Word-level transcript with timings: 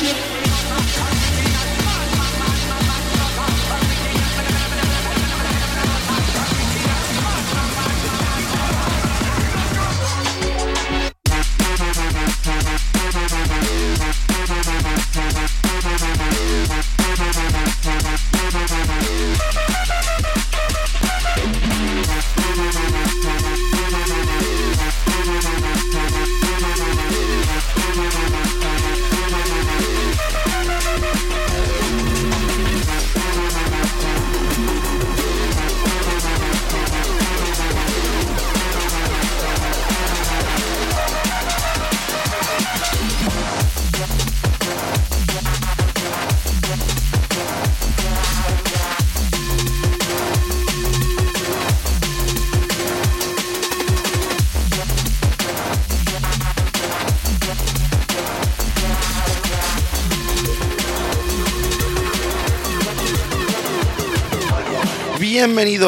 Yep. 0.00 0.37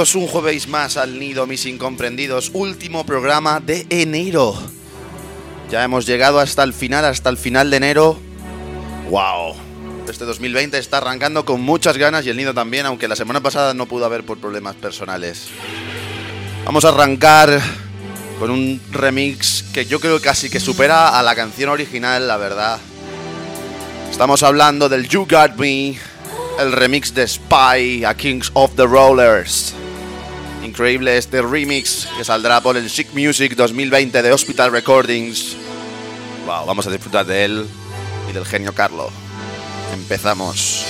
Un 0.00 0.26
jueves 0.28 0.66
más 0.66 0.96
al 0.96 1.18
Nido, 1.18 1.46
mis 1.46 1.66
incomprendidos, 1.66 2.50
último 2.54 3.04
programa 3.04 3.60
de 3.60 3.84
enero. 3.90 4.54
Ya 5.70 5.84
hemos 5.84 6.06
llegado 6.06 6.40
hasta 6.40 6.62
el 6.62 6.72
final, 6.72 7.04
hasta 7.04 7.28
el 7.28 7.36
final 7.36 7.70
de 7.70 7.76
enero. 7.76 8.18
¡Wow! 9.10 9.56
Este 10.08 10.24
2020 10.24 10.78
está 10.78 10.96
arrancando 10.96 11.44
con 11.44 11.60
muchas 11.60 11.98
ganas 11.98 12.24
y 12.24 12.30
el 12.30 12.38
Nido 12.38 12.54
también, 12.54 12.86
aunque 12.86 13.08
la 13.08 13.14
semana 13.14 13.42
pasada 13.42 13.74
no 13.74 13.84
pudo 13.84 14.06
haber 14.06 14.24
por 14.24 14.38
problemas 14.38 14.74
personales. 14.74 15.48
Vamos 16.64 16.86
a 16.86 16.88
arrancar 16.88 17.60
con 18.38 18.50
un 18.50 18.80
remix 18.92 19.64
que 19.74 19.84
yo 19.84 20.00
creo 20.00 20.18
casi 20.18 20.48
que 20.48 20.60
supera 20.60 21.18
a 21.18 21.22
la 21.22 21.34
canción 21.34 21.68
original, 21.68 22.26
la 22.26 22.38
verdad. 22.38 22.78
Estamos 24.10 24.42
hablando 24.42 24.88
del 24.88 25.06
You 25.06 25.26
Got 25.30 25.56
Me 25.56 25.98
el 26.58 26.72
remix 26.72 27.12
de 27.12 27.28
Spy 27.28 28.02
a 28.06 28.14
Kings 28.14 28.50
of 28.54 28.74
the 28.76 28.86
Rollers. 28.86 29.74
Increíble 30.62 31.16
este 31.16 31.41
remix 31.41 32.06
que 32.16 32.25
saldrá 32.25 32.61
por 32.61 32.77
el 32.77 32.91
Chic 32.91 33.12
Music 33.14 33.55
2020 33.56 34.22
de 34.22 34.33
Hospital 34.33 34.72
Recordings. 34.72 35.56
Wow, 36.47 36.67
vamos 36.67 36.86
a 36.86 36.91
disfrutar 36.91 37.25
de 37.25 37.44
él 37.44 37.67
y 38.28 38.33
del 38.33 38.44
genio 38.44 38.75
Carlo. 38.75 39.11
Empezamos. 39.94 40.84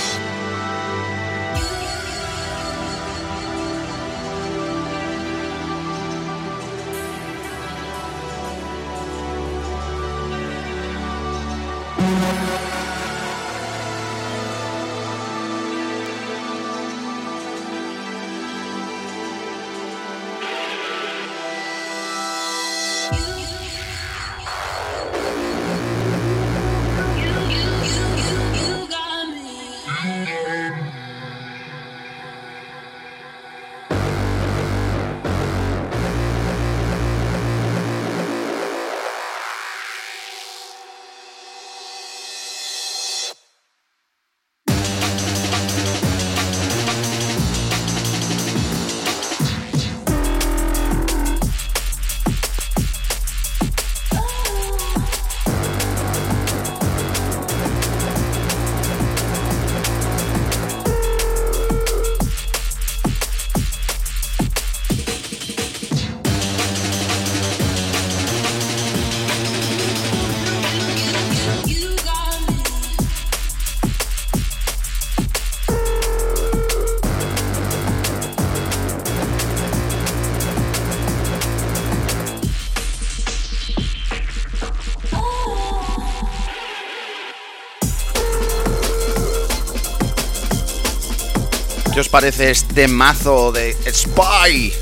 Parece 92.11 92.51
este 92.51 92.89
mazo 92.89 93.53
de 93.53 93.75
Spy? 93.89 94.73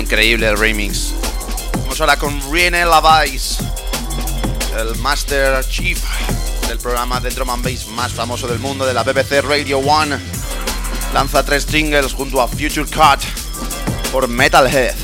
Increíble 0.00 0.48
el 0.48 0.58
remix. 0.58 1.12
Vamos 1.82 2.00
ahora 2.00 2.18
con 2.18 2.52
René 2.52 2.84
Lavais, 2.84 3.58
el 4.76 4.96
Master 4.96 5.64
Chief 5.68 6.02
del 6.66 6.78
programa 6.78 7.20
de 7.20 7.30
drum 7.30 7.50
and 7.50 7.64
bass 7.64 7.86
más 7.86 8.12
famoso 8.12 8.48
del 8.48 8.58
mundo 8.58 8.84
de 8.84 8.92
la 8.92 9.04
BBC 9.04 9.40
Radio 9.42 9.78
One. 9.78 10.18
Lanza 11.14 11.44
tres 11.44 11.64
singles 11.64 12.12
junto 12.12 12.42
a 12.42 12.48
Future 12.48 12.86
Cut 12.86 13.22
por 14.10 14.26
Metalhead. 14.26 14.96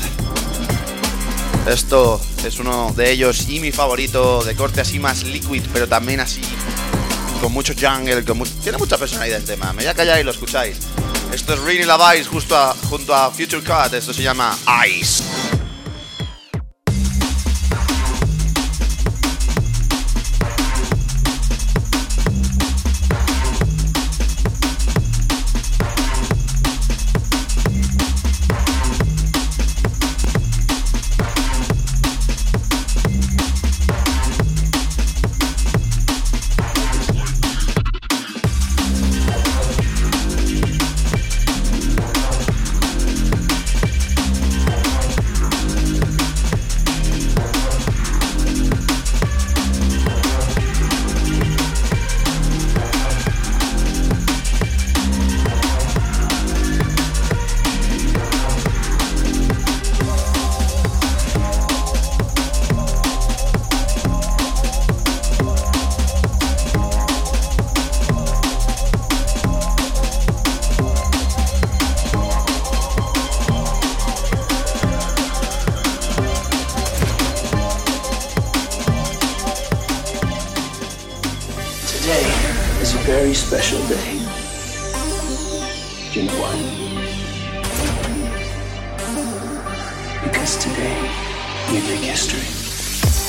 Esto 1.67 2.19
es 2.45 2.59
uno 2.59 2.91
de 2.97 3.11
ellos 3.11 3.47
y 3.47 3.61
mi 3.61 3.71
favorito 3.71 4.43
de 4.43 4.55
corte 4.57 4.81
así 4.81 4.99
más 4.99 5.23
liquid, 5.23 5.63
pero 5.71 5.87
también 5.87 6.19
así 6.19 6.41
con 7.43 7.51
mucho 7.51 7.73
jungle, 7.73 8.23
tiene 8.63 8.77
mucha 8.77 8.97
personalidad 8.97 9.39
el 9.39 9.43
tema. 9.43 9.73
Me 9.73 9.83
voy 9.83 10.01
a 10.01 10.19
y 10.19 10.23
lo 10.23 10.31
escucháis. 10.31 10.77
Esto 11.33 11.55
es 11.55 11.59
Rini 11.59 11.83
Lavais 11.83 12.25
justo 12.25 12.55
junto 12.89 13.13
a 13.13 13.31
Future 13.31 13.61
Cut, 13.61 13.93
esto 13.93 14.13
se 14.13 14.23
llama 14.23 14.57
Ice. 14.87 15.52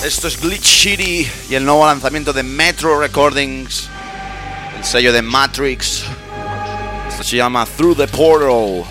Esto 0.05 0.29
es 0.29 0.41
Glitch 0.41 0.64
City 0.64 1.26
y 1.49 1.55
el 1.55 1.64
nuevo 1.64 1.87
lanzamiento 1.87 2.32
de 2.32 2.43
Metro 2.43 3.00
Recordings, 3.00 3.88
el 4.76 4.85
sello 4.85 5.12
de 5.12 5.23
Matrix. 5.23 6.05
Esto 7.08 7.25
se 7.25 7.37
llama 7.37 7.67
Through 7.67 7.96
the 7.96 8.08
Portal. 8.08 8.85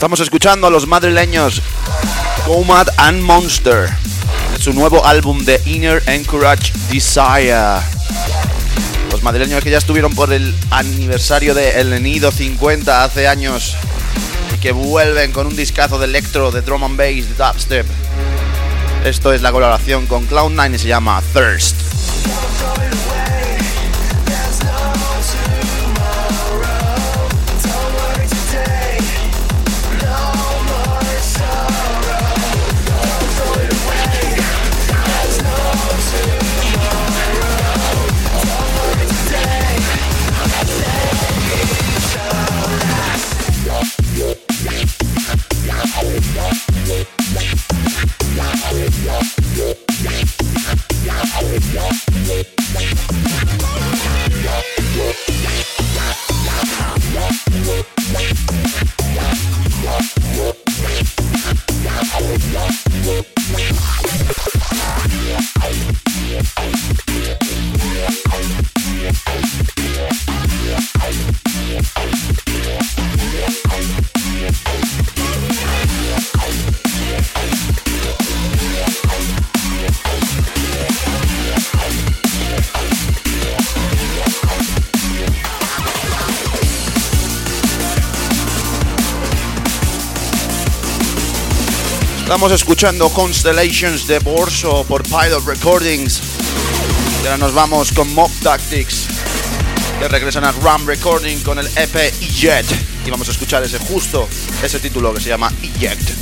Estamos 0.00 0.20
escuchando 0.20 0.66
a 0.66 0.70
los 0.70 0.86
madrileños 0.86 1.60
Comad 2.46 2.88
and 2.96 3.20
Monster. 3.20 3.90
Su 4.58 4.72
nuevo 4.72 5.04
álbum 5.04 5.44
de 5.44 5.60
Inner 5.66 6.02
Encourage 6.06 6.72
Desire. 6.90 7.82
Los 9.10 9.22
madrileños 9.22 9.62
que 9.62 9.68
ya 9.68 9.76
estuvieron 9.76 10.14
por 10.14 10.32
el 10.32 10.54
aniversario 10.70 11.52
de 11.52 11.82
El 11.82 12.02
Nido 12.02 12.32
50 12.32 13.04
hace 13.04 13.28
años 13.28 13.76
y 14.54 14.58
que 14.58 14.72
vuelven 14.72 15.32
con 15.32 15.46
un 15.46 15.54
discazo 15.54 15.98
de 15.98 16.06
electro, 16.06 16.50
de 16.50 16.62
drum 16.62 16.82
and 16.82 16.96
bass, 16.96 17.28
de 17.28 17.34
dubstep. 17.36 17.86
Esto 19.04 19.34
es 19.34 19.42
la 19.42 19.52
colaboración 19.52 20.06
con 20.06 20.26
Cloud9 20.26 20.76
y 20.76 20.78
se 20.78 20.88
llama 20.88 21.22
Thirst. 21.34 21.76
Estamos 92.40 92.58
escuchando 92.58 93.10
Constellations 93.10 94.06
de 94.06 94.18
Borso 94.18 94.82
por 94.84 95.02
Pilot 95.02 95.44
Recordings. 95.44 96.22
Y 97.22 97.26
ahora 97.26 97.36
nos 97.36 97.52
vamos 97.52 97.92
con 97.92 98.14
Mob 98.14 98.30
Tactics, 98.42 99.08
que 99.98 100.08
regresan 100.08 100.44
a 100.44 100.52
Ram 100.52 100.86
Recording 100.86 101.40
con 101.40 101.58
el 101.58 101.66
EP 101.76 101.96
Eject. 101.96 102.72
Y 103.04 103.10
vamos 103.10 103.28
a 103.28 103.32
escuchar 103.32 103.62
ese 103.62 103.78
justo, 103.78 104.26
ese 104.62 104.80
título 104.80 105.12
que 105.12 105.20
se 105.20 105.28
llama 105.28 105.52
Eject. 105.62 106.12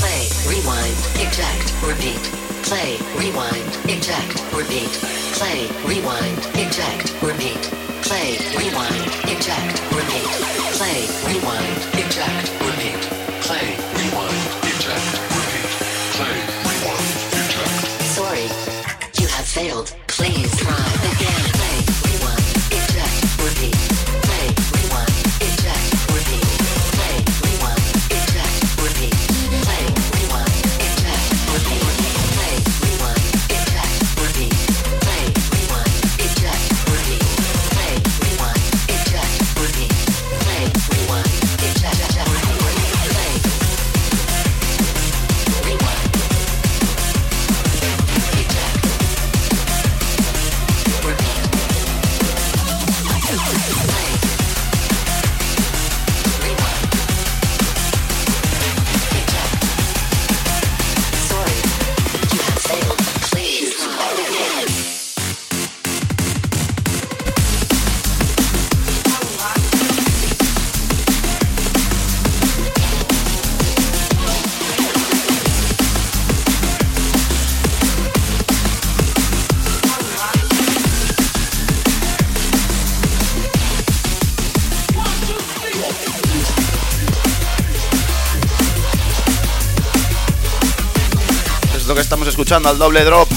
Play, 0.00 0.28
rewind, 0.48 0.98
eject, 1.20 1.70
repeat. 1.86 2.18
Play, 2.66 2.98
rewind, 3.16 3.72
eject, 3.86 4.52
repeat. 4.52 4.90
Play, 5.38 5.68
rewind, 5.86 6.38
eject, 6.56 7.22
repeat. 7.22 7.70
Play, 8.02 8.36
rewind, 8.56 9.06
eject, 9.30 9.78
repeat. 9.92 10.26
Play, 10.76 11.06
rewind, 11.28 11.94
eject, 11.94 12.50
repeat. 12.60 12.98
Play, 13.46 13.76
rewind, 13.78 13.87
escuchando 92.48 92.70
al 92.70 92.78
doble 92.78 93.04
drop. 93.04 93.28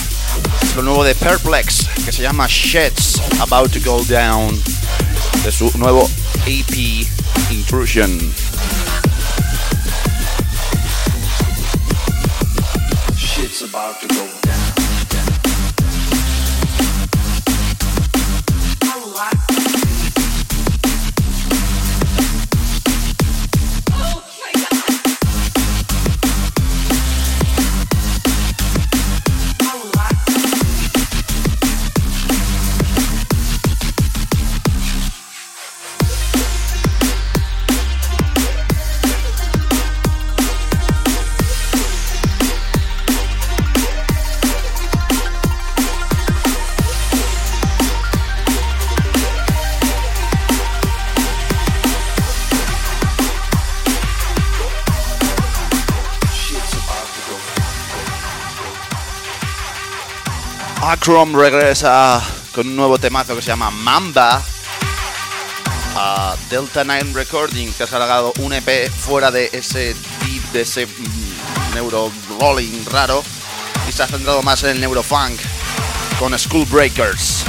Lo 0.77 0.83
nuevo 0.83 1.03
de 1.03 1.13
Perplex, 1.15 1.85
que 2.05 2.13
se 2.13 2.21
llama 2.21 2.47
Sheds 2.47 3.21
About 3.41 3.69
to 3.73 3.79
Go 3.83 4.05
Down. 4.05 4.57
De 5.43 5.51
su 5.51 5.69
nuevo 5.77 6.09
EP 6.45 7.05
Intrusion. 7.49 8.33
Shit's 13.17 13.63
about 13.63 13.99
to 13.99 14.07
go 14.07 14.30
Acrom 61.01 61.36
regresa 61.36 62.22
con 62.53 62.67
un 62.67 62.75
nuevo 62.75 63.00
temazo 63.00 63.36
que 63.36 63.41
se 63.41 63.48
llama 63.48 63.72
Mamba 63.72 64.39
a 65.96 66.36
Delta 66.48 66.84
9 66.84 67.13
Recording, 67.13 67.74
que 67.74 67.81
ha 67.81 67.88
sacado 67.88 68.31
un 68.38 68.53
EP 68.53 68.88
fuera 68.91 69.31
de 69.31 69.50
ese 69.51 69.96
deep, 70.24 70.43
de 70.53 70.62
ese 70.62 70.86
mm, 70.86 71.74
neuro 71.74 72.12
rolling 72.39 72.86
raro 72.91 73.24
y 73.89 73.91
se 73.91 74.03
ha 74.03 74.08
centrado 74.08 74.43
más 74.43 74.62
en 74.62 74.70
el 74.70 74.79
neurofunk 74.79 75.39
con 76.20 76.38
School 76.38 76.67
Breakers. 76.67 77.40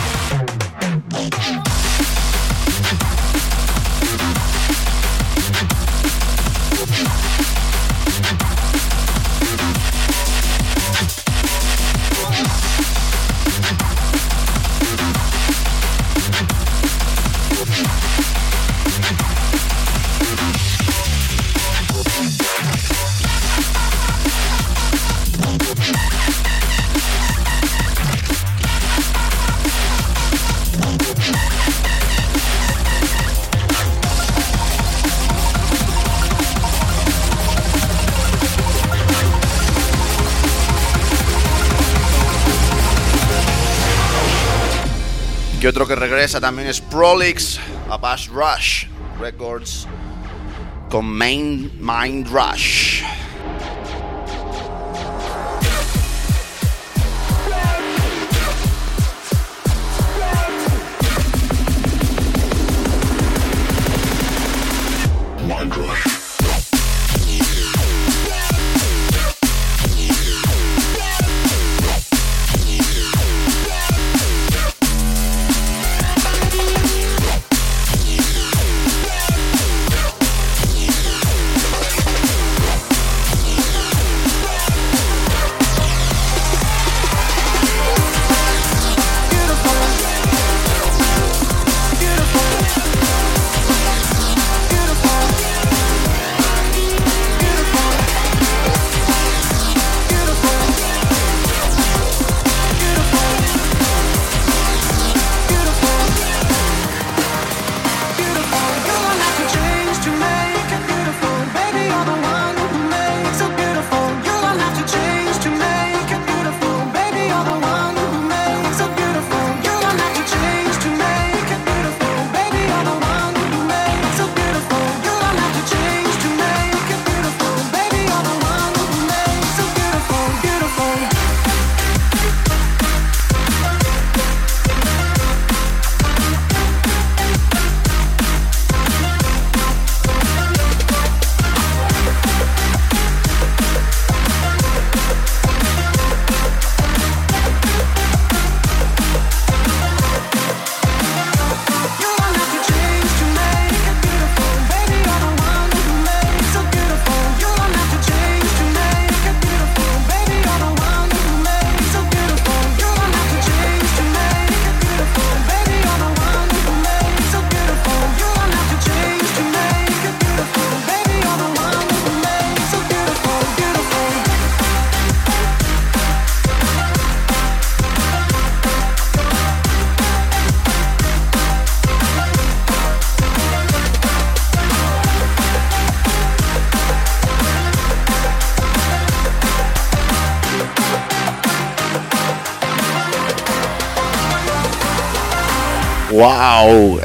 Y 45.62 45.66
otro 45.68 45.86
que 45.86 45.94
regresa 45.94 46.40
también 46.40 46.66
es 46.66 46.80
Prolix, 46.80 47.60
a 47.88 47.96
Bash 47.96 48.28
Rush 48.30 48.86
Records 49.20 49.86
con 50.90 51.06
Main 51.06 51.70
Mind 51.78 52.26
Rush. 52.26 53.01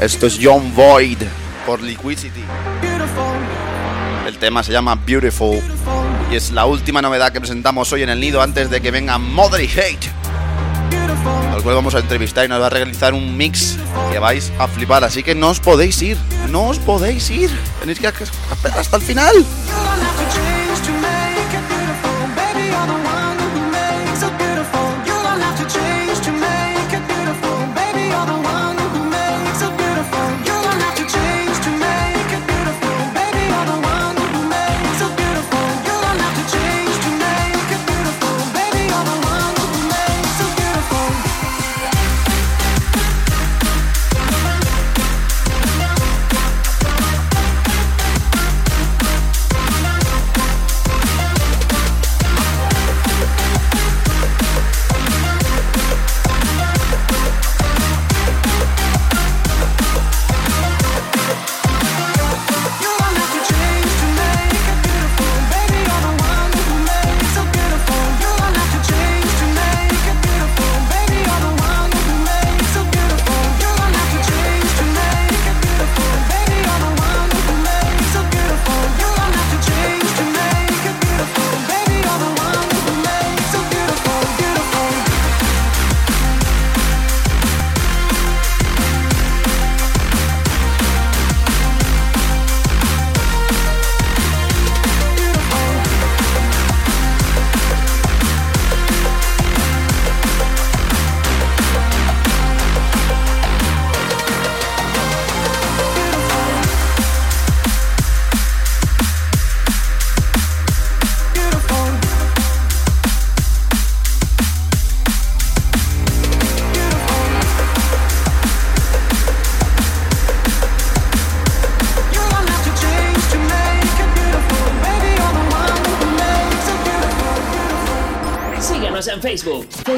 Esto 0.00 0.28
es 0.28 0.38
John 0.40 0.72
Void 0.76 1.18
por 1.66 1.82
Liquidity. 1.82 2.44
El 4.28 4.38
tema 4.38 4.62
se 4.62 4.70
llama 4.70 4.94
Beautiful 4.94 5.60
y 6.30 6.36
es 6.36 6.52
la 6.52 6.66
última 6.66 7.02
novedad 7.02 7.32
que 7.32 7.40
presentamos 7.40 7.92
hoy 7.92 8.04
en 8.04 8.10
el 8.10 8.20
nido 8.20 8.40
antes 8.40 8.70
de 8.70 8.80
que 8.80 8.92
venga 8.92 9.18
Mother 9.18 9.68
Hate. 9.68 10.08
Al 11.52 11.62
cual 11.64 11.74
vamos 11.74 11.96
a 11.96 11.98
entrevistar 11.98 12.44
y 12.44 12.48
nos 12.48 12.60
va 12.60 12.66
a 12.66 12.70
realizar 12.70 13.12
un 13.12 13.36
mix 13.36 13.76
que 14.12 14.20
vais 14.20 14.52
a 14.60 14.68
flipar. 14.68 15.02
Así 15.02 15.24
que 15.24 15.34
no 15.34 15.48
os 15.48 15.58
podéis 15.58 16.00
ir, 16.00 16.16
no 16.48 16.68
os 16.68 16.78
podéis 16.78 17.28
ir. 17.30 17.50
Tenéis 17.80 17.98
que 17.98 18.06
esperar 18.06 18.78
hasta 18.78 18.96
el 18.98 19.02
final. 19.02 19.34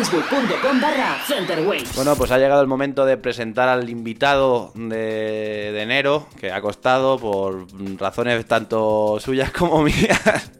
facebook.com 0.04 0.80
barra 0.80 1.18
Centerwaves. 1.26 1.94
Bueno, 1.94 2.16
pues 2.16 2.30
ha 2.30 2.38
llegado 2.38 2.62
el 2.62 2.66
momento 2.66 3.04
de 3.04 3.18
presentar 3.18 3.68
al 3.68 3.88
invitado 3.90 4.72
de, 4.74 5.72
de 5.72 5.82
enero, 5.82 6.26
que 6.38 6.50
ha 6.52 6.60
costado 6.62 7.18
por 7.18 7.66
razones 7.98 8.46
tanto 8.46 9.18
suyas 9.20 9.50
como 9.50 9.82
mías. 9.84 10.50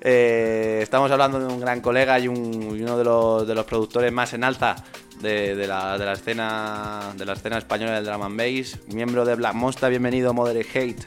Eh, 0.00 0.78
estamos 0.82 1.10
hablando 1.10 1.38
de 1.40 1.46
un 1.46 1.60
gran 1.60 1.82
colega 1.82 2.18
y, 2.18 2.28
un- 2.28 2.74
y 2.78 2.82
uno 2.82 2.96
de 2.96 3.04
los, 3.04 3.46
de 3.46 3.54
los 3.54 3.66
productores 3.66 4.10
más 4.12 4.32
en 4.32 4.44
alza 4.44 4.76
de, 5.20 5.54
de 5.54 5.66
la, 5.66 5.98
de 5.98 6.06
la 6.06 6.12
escena 6.14 7.12
de 7.16 7.26
la 7.26 7.34
escena 7.34 7.58
española 7.58 7.92
del 8.00 8.06
drum 8.06 8.22
and 8.22 8.38
bass, 8.38 8.78
miembro 8.86 9.26
de 9.26 9.34
Black 9.34 9.52
Monster, 9.52 9.90
bienvenido 9.90 10.32
Moderate 10.32 10.66
Hate. 10.78 11.04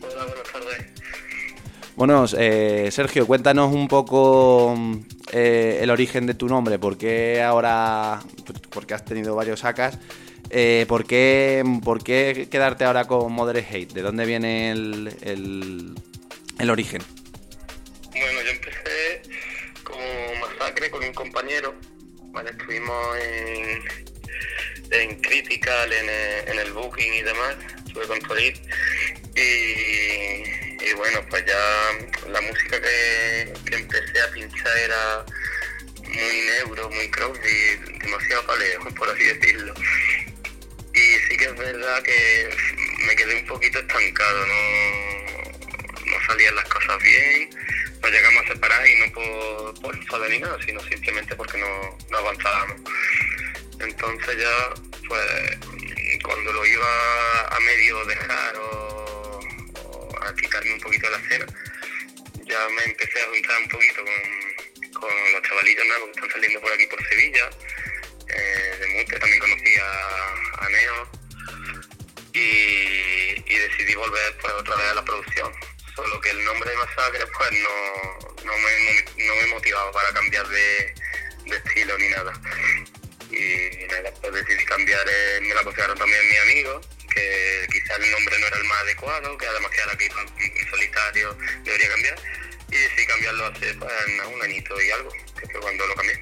Hola, 0.00 0.24
buenas 0.24 0.52
tardes. 0.52 0.91
Bueno, 1.94 2.24
eh, 2.38 2.88
Sergio, 2.90 3.26
cuéntanos 3.26 3.72
un 3.72 3.86
poco 3.86 4.74
eh, 5.30 5.80
el 5.82 5.90
origen 5.90 6.26
de 6.26 6.34
tu 6.34 6.48
nombre, 6.48 6.78
por 6.78 6.96
qué 6.96 7.42
ahora, 7.42 8.20
porque 8.70 8.94
has 8.94 9.04
tenido 9.04 9.34
varios 9.34 9.60
sacas, 9.60 9.98
eh, 10.48 10.86
¿por, 10.88 11.06
qué, 11.06 11.62
por 11.84 12.02
qué 12.02 12.48
quedarte 12.50 12.84
ahora 12.84 13.04
con 13.04 13.30
Moderate 13.32 13.66
Hate? 13.70 13.92
¿De 13.92 14.00
dónde 14.00 14.24
viene 14.24 14.70
el, 14.70 15.14
el, 16.58 16.70
origen? 16.70 17.02
Bueno, 18.10 18.40
yo 18.42 18.50
empecé 18.50 19.22
como 19.84 20.02
masacre 20.40 20.90
con 20.90 21.04
un 21.04 21.12
compañero. 21.12 21.74
Vale, 22.32 22.50
estuvimos 22.50 23.18
en, 23.18 23.82
en 24.90 25.20
Critical, 25.20 25.92
en 25.92 26.08
el, 26.08 26.48
en 26.48 26.58
el 26.58 26.72
Booking 26.72 27.14
y 27.14 27.22
demás. 27.22 27.56
Estuve 27.86 28.06
con 28.06 28.20
Solid. 28.22 28.54
Y, 29.36 30.61
y 30.84 30.92
bueno, 30.94 31.24
pues 31.30 31.44
ya 31.46 32.28
la 32.28 32.40
música 32.40 32.80
que, 32.80 33.52
que 33.66 33.76
empecé 33.76 34.20
a 34.20 34.30
pinchar 34.32 34.76
era 34.78 35.24
muy 36.04 36.40
neuro, 36.42 36.90
muy 36.90 37.08
crowded, 37.10 37.78
demasiado 38.00 38.46
paleo, 38.46 38.80
por 38.96 39.08
así 39.08 39.24
decirlo. 39.24 39.74
Y 40.94 41.00
sí 41.28 41.36
que 41.36 41.44
es 41.44 41.56
verdad 41.56 42.02
que 42.02 42.50
me 43.06 43.16
quedé 43.16 43.36
un 43.36 43.46
poquito 43.46 43.78
estancado, 43.78 44.46
no, 44.46 46.06
no 46.06 46.26
salían 46.26 46.54
las 46.56 46.68
cosas 46.68 47.02
bien, 47.02 47.50
nos 48.02 48.10
llegamos 48.10 48.44
a 48.44 48.52
separar 48.52 48.86
y 48.86 48.94
no 48.96 49.12
por, 49.12 49.80
por 49.80 49.94
enfado 49.96 50.28
ni 50.28 50.38
nada, 50.38 50.58
sino 50.66 50.80
simplemente 50.82 51.34
porque 51.36 51.58
no, 51.58 51.98
no 52.10 52.18
avanzábamos. 52.18 52.80
Entonces 53.78 54.36
ya, 54.38 54.74
pues, 55.08 55.58
cuando 56.22 56.52
lo 56.52 56.66
iba 56.66 57.48
a 57.48 57.60
medio 57.60 58.04
dejar 58.04 58.56
o 58.56 58.91
a 60.26 60.34
quitarme 60.34 60.74
un 60.74 60.80
poquito 60.80 61.10
la 61.10 61.18
escena, 61.18 61.46
ya 62.44 62.68
me 62.68 62.84
empecé 62.84 63.22
a 63.22 63.26
juntar 63.26 63.58
un 63.62 63.68
poquito 63.68 64.04
con, 64.04 65.32
los 65.32 65.42
chavalitos 65.42 65.86
nuevos 65.86 66.06
que 66.06 66.12
están 66.12 66.30
saliendo 66.30 66.60
por 66.60 66.72
aquí 66.72 66.86
por 66.86 67.08
Sevilla. 67.08 67.50
Eh, 68.28 68.76
de 68.80 68.86
Mute 68.88 69.18
también 69.18 69.40
conocí 69.40 69.74
a, 69.80 70.68
Neo 70.68 71.10
y, 72.34 73.58
decidí 73.58 73.94
volver 73.94 74.36
pues 74.38 74.52
otra 74.54 74.76
vez 74.76 74.86
a 74.86 74.94
la 74.94 75.04
producción. 75.04 75.52
Solo 75.94 76.20
que 76.20 76.30
el 76.30 76.44
nombre 76.44 76.70
de 76.70 76.76
Masacre 76.76 77.26
pues 77.26 77.52
no, 77.52 78.44
no, 78.44 78.52
me, 78.58 79.24
no 79.24 79.34
me 79.36 79.46
motivaba 79.48 79.92
para 79.92 80.12
cambiar 80.12 80.46
de, 80.48 80.94
de 81.46 81.56
estilo 81.56 81.98
ni 81.98 82.08
nada. 82.08 82.32
Y 83.30 83.86
nada, 83.86 84.12
pues 84.20 84.34
decidí 84.34 84.64
cambiar, 84.64 85.06
eh, 85.08 85.40
me 85.42 85.54
la 85.54 85.60
aconsejaron 85.60 85.96
también 85.96 86.28
mis 86.28 86.40
amigos, 86.40 86.88
que 87.14 87.66
quizás 87.72 87.98
el 87.98 88.10
nombre 88.10 88.38
no 88.38 88.46
era 88.46 88.56
el 88.56 88.64
más 88.64 88.80
adecuado, 88.82 89.38
que 89.38 89.46
además 89.46 89.70
que 89.70 89.80
ahora 89.82 89.96
que 89.96 90.06
en 90.06 90.70
solitario 90.70 91.36
debería 91.64 91.88
cambiar. 91.88 92.18
Y 92.70 92.76
decidí 92.76 93.06
cambiarlo 93.06 93.46
hace 93.46 93.74
pues, 93.74 93.92
un 94.32 94.42
añito 94.42 94.80
y 94.80 94.90
algo, 94.90 95.12
que 95.38 95.46
fue 95.46 95.60
cuando 95.60 95.86
lo 95.86 95.94
cambié. 95.94 96.20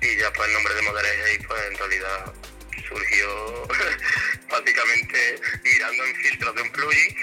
Y 0.00 0.16
ya 0.16 0.32
pues 0.32 0.48
el 0.48 0.54
nombre 0.54 0.74
de 0.74 0.82
Moderate 0.82 1.22
Hate 1.22 1.46
pues 1.46 1.62
en 1.70 1.78
realidad 1.78 2.32
surgió 2.88 3.68
básicamente 4.50 5.40
mirando 5.62 6.04
en 6.04 6.16
filtros 6.16 6.54
de 6.56 6.62
un 6.62 6.72
plugin, 6.72 7.16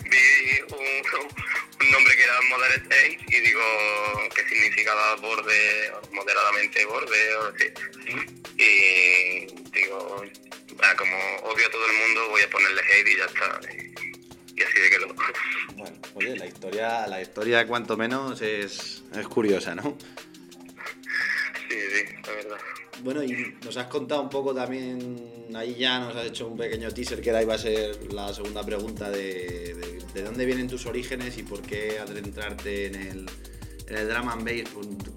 vi 0.04 0.60
un, 0.70 1.28
un 1.80 1.90
nombre 1.90 2.16
que 2.16 2.22
era 2.22 2.40
Moderate 2.48 2.94
Hate 2.94 3.20
y 3.28 3.40
digo 3.40 4.28
que 4.34 4.48
significaba 4.48 5.16
borde, 5.16 5.92
moderadamente 6.12 6.84
borde 6.86 7.34
o 7.34 7.48
así. 7.48 7.72
Y 8.56 9.33
odio 11.64 11.68
a 11.68 11.70
todo 11.70 11.86
el 11.86 11.98
mundo 11.98 12.30
voy 12.30 12.42
a 12.42 12.50
ponerle 12.50 12.80
hate 12.82 13.08
y 13.08 13.16
ya 13.16 13.24
está. 13.24 13.60
Y, 13.72 14.60
y 14.60 14.62
así 14.62 14.80
de 14.80 14.90
que 14.90 14.98
lo... 14.98 15.14
Bueno, 15.76 15.96
oye, 16.14 16.36
la 16.36 16.46
historia, 16.46 17.06
la 17.06 17.20
historia 17.20 17.66
cuanto 17.66 17.96
menos 17.96 18.40
es, 18.42 19.02
es 19.16 19.28
curiosa, 19.28 19.74
¿no? 19.74 19.96
Sí, 21.68 21.76
sí, 21.92 22.04
la 22.26 22.32
verdad. 22.32 22.58
Bueno, 23.02 23.22
y 23.22 23.54
nos 23.64 23.76
has 23.76 23.86
contado 23.86 24.22
un 24.22 24.30
poco 24.30 24.54
también, 24.54 25.50
ahí 25.54 25.74
ya 25.74 25.98
nos 25.98 26.16
has 26.16 26.26
hecho 26.26 26.46
un 26.46 26.56
pequeño 26.56 26.90
teaser 26.92 27.20
que 27.20 27.30
era 27.30 27.42
iba 27.42 27.54
a 27.54 27.58
ser 27.58 28.12
la 28.12 28.32
segunda 28.32 28.64
pregunta 28.64 29.10
de, 29.10 29.74
de, 29.74 30.02
de 30.14 30.22
dónde 30.22 30.46
vienen 30.46 30.68
tus 30.68 30.86
orígenes 30.86 31.36
y 31.36 31.42
por 31.42 31.60
qué 31.62 31.98
adentrarte 31.98 32.86
en 32.86 32.94
el, 32.94 33.30
en 33.88 33.96
el 33.96 34.08
drum 34.08 34.28
and 34.28 34.44
bass, 34.44 34.70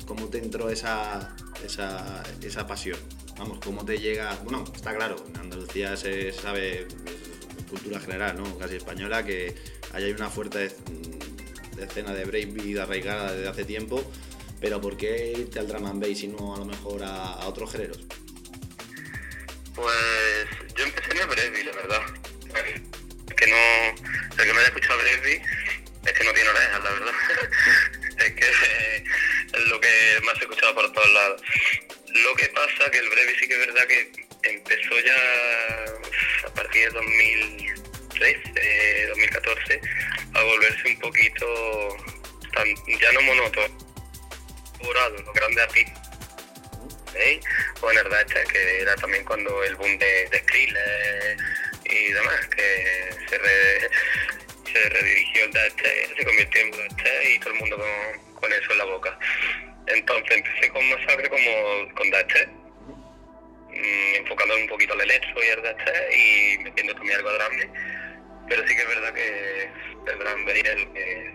cómo 0.06 0.28
te 0.28 0.40
entró 0.40 0.70
esa, 0.70 1.36
esa, 1.64 2.24
esa 2.42 2.66
pasión. 2.66 2.98
Vamos, 3.38 3.60
cómo 3.64 3.86
te 3.86 4.00
llega, 4.00 4.34
bueno, 4.44 4.64
está 4.74 4.96
claro, 4.96 5.16
en 5.30 5.38
Andalucía 5.38 5.96
se 5.96 6.32
sabe, 6.32 6.88
cultura 7.70 8.00
general, 8.00 8.38
¿no? 8.38 8.58
Casi 8.58 8.78
española, 8.78 9.24
que 9.24 9.54
ahí 9.94 10.06
hay 10.06 10.12
una 10.12 10.30
fuerte 10.30 10.72
escena 11.80 12.14
de 12.14 12.26
breakbeat 12.26 12.80
arraigada 12.80 13.34
desde 13.34 13.48
hace 13.48 13.64
tiempo, 13.64 14.04
pero 14.60 14.82
¿por 14.82 14.98
qué 14.98 15.34
irte 15.38 15.60
al 15.60 15.68
drum 15.68 15.86
and 15.86 16.02
bass 16.02 16.24
y 16.24 16.28
no 16.28 16.56
a 16.56 16.58
lo 16.58 16.66
mejor 16.66 17.04
a, 17.04 17.46
otros 17.48 17.72
géneros? 17.72 18.00
Pues 19.76 20.48
yo 20.76 20.84
empecé 20.84 21.12
en 21.12 21.18
el 21.18 21.28
Brevi, 21.28 21.64
la 21.64 21.72
verdad. 21.74 22.02
Es 23.28 23.36
que 23.36 23.48
no. 23.48 23.56
El 24.38 24.46
que 24.46 24.54
me 24.54 24.60
haya 24.60 24.68
escuchado 24.68 25.00
Brevi 25.00 25.42
es 26.06 26.14
que 26.14 26.24
no 26.24 26.34
tiene 26.34 26.50
orejas, 26.50 26.84
la 26.84 26.92
verdad. 26.92 27.14
es 28.18 28.34
que 28.34 28.46
eh, 28.46 29.04
es 29.54 29.68
lo 29.68 29.80
que 29.80 30.20
más 30.24 30.36
he 30.38 30.46
escuchado 30.46 30.74
por 30.74 30.92
todos 30.92 31.10
lados. 31.12 31.42
Lo 32.24 32.36
que 32.36 32.48
pasa 32.50 32.90
que 32.92 32.98
el 33.00 33.10
Brevi 33.10 33.34
sí 33.40 33.48
que 33.48 33.54
es 33.54 33.60
verdad 33.68 33.88
que 33.88 34.12
empezó 34.44 35.00
ya 35.00 35.16
a 36.46 36.50
partir 36.54 36.86
de 36.86 36.90
2013, 36.92 39.08
2014, 39.10 39.82
a 40.34 40.44
volverse 40.44 40.88
un 40.88 41.00
poquito 41.00 41.98
tan, 42.54 42.68
ya 43.00 43.12
no 43.14 43.22
monótono, 43.22 43.78
los 44.84 45.34
grandes 45.34 45.64
artistas 45.64 46.10
¿eh? 47.16 47.40
o 47.82 47.90
en 47.92 47.96
verdad 47.98 48.22
este, 48.28 48.44
que 48.52 48.82
era 48.82 48.96
también 48.96 49.24
cuando 49.26 49.64
el 49.64 49.76
boom 49.76 49.98
de, 49.98 50.28
de 50.30 50.40
Skrillex 50.40 51.44
y 51.86 52.12
demás, 52.12 52.48
que 52.48 53.10
se, 53.30 53.38
re- 53.38 53.90
se 54.72 54.90
redirigió 54.90 55.46
el 55.46 55.52
Dubstep, 55.52 56.18
se 56.18 56.26
convirtió 56.26 56.62
en 56.62 56.72
Dubstep 56.72 57.24
y 57.26 57.40
todo 57.40 57.54
el 57.54 57.60
mundo 57.60 57.78
con 58.36 58.54
eso 58.54 58.72
en 58.72 58.78
la 58.78 58.84
boca. 58.86 59.20
Entonces 59.88 60.38
empecé 60.38 60.70
con 60.70 60.90
Masacre 60.90 61.30
como 61.30 61.96
con 61.96 62.10
Dubstep, 62.10 62.50
mm, 62.50 64.16
enfocándome 64.18 64.64
un 64.64 64.68
poquito 64.68 64.94
al 64.94 65.02
electro 65.02 65.44
y 65.44 65.50
al 65.50 65.62
Dubstep 65.62 66.12
y 66.12 66.58
metiendo 66.64 66.94
también 66.94 67.18
algo 67.18 67.32
de 67.32 67.38
drum 67.38 67.58
beat. 67.58 67.70
Pero 68.50 68.68
sí 68.68 68.76
que 68.76 68.82
es 68.82 68.88
verdad 68.88 69.14
que 69.14 69.70
el 70.12 70.20
drum 70.20 70.46
beat 70.46 70.66
es 70.66 70.76
el 70.76 70.94
que, 70.94 71.34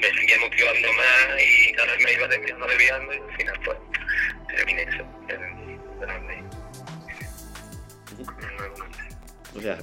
me 0.00 0.08
seguía 0.08 0.38
motivando 0.40 0.92
más 0.92 1.40
y 1.40 1.72
cada 1.72 1.92
vez 1.92 2.04
me 2.04 2.12
iba 2.12 2.28
desviando, 2.28 2.66
desviando 2.66 3.14
y 3.14 3.18
al 3.18 3.36
final 3.36 3.60
pues 3.64 3.78
terminé 4.56 4.82
eso, 4.82 5.06
el 5.28 5.38
drum 6.00 6.26
beat. 6.26 6.44
O 9.56 9.60
sea, 9.60 9.78